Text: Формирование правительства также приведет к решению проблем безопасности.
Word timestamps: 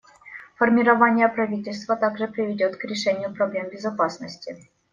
Формирование 0.55 1.29
правительства 1.29 1.95
также 1.95 2.27
приведет 2.27 2.75
к 2.75 2.83
решению 2.85 3.31
проблем 3.35 3.69
безопасности. 3.69 4.67